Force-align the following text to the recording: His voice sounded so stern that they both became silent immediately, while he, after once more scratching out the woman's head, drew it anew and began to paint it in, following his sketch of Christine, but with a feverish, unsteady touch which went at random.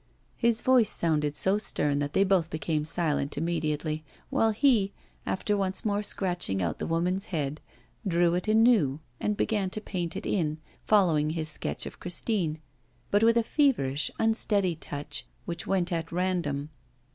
His 0.35 0.61
voice 0.61 0.89
sounded 0.89 1.35
so 1.35 1.59
stern 1.59 1.99
that 1.99 2.13
they 2.13 2.23
both 2.23 2.49
became 2.49 2.85
silent 2.85 3.37
immediately, 3.37 4.03
while 4.31 4.49
he, 4.49 4.93
after 5.27 5.55
once 5.55 5.85
more 5.85 6.01
scratching 6.01 6.59
out 6.59 6.79
the 6.79 6.87
woman's 6.87 7.27
head, 7.27 7.61
drew 8.07 8.33
it 8.33 8.47
anew 8.47 8.99
and 9.19 9.37
began 9.37 9.69
to 9.69 9.79
paint 9.79 10.15
it 10.15 10.25
in, 10.25 10.57
following 10.87 11.29
his 11.29 11.49
sketch 11.49 11.85
of 11.85 11.99
Christine, 11.99 12.57
but 13.11 13.21
with 13.21 13.37
a 13.37 13.43
feverish, 13.43 14.09
unsteady 14.17 14.73
touch 14.75 15.27
which 15.45 15.67
went 15.67 15.91
at 15.93 16.11
random. 16.11 16.71